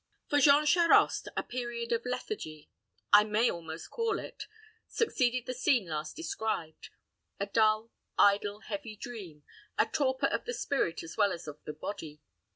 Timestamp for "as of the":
11.31-11.73